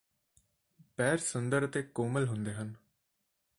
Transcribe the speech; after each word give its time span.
ਪੈਰ 0.97 1.17
ਸੁੰਦਰ 1.17 1.65
ਅਤੇ 1.65 1.81
ਕੋਮਲ 1.83 2.27
ਹੁੰਦੇ 2.27 2.53
ਹਨ 2.53 2.73